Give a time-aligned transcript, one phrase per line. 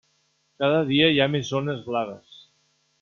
[0.61, 2.41] Cada dia hi ha més zones blaves.